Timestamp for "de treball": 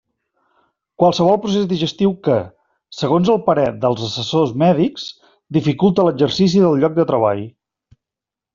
6.99-7.45